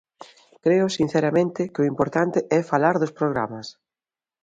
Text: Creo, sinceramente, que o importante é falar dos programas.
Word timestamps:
Creo, 0.63 0.85
sinceramente, 0.99 1.61
que 1.73 1.81
o 1.83 1.89
importante 1.93 2.39
é 2.57 2.59
falar 2.71 2.95
dos 2.97 3.15
programas. 3.19 3.67